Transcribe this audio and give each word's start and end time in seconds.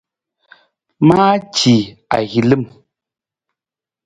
Maaci 1.07 1.75
ahilim. 2.15 2.63